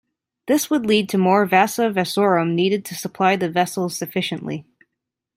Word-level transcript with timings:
This 0.47 0.67
would 0.71 0.83
lead 0.87 1.09
to 1.09 1.19
more 1.19 1.45
vasa 1.45 1.83
vasorum 1.91 2.55
needed 2.55 2.83
to 2.85 2.95
supply 2.95 3.35
the 3.35 3.51
vessels 3.51 3.95
sufficiently. 3.95 4.65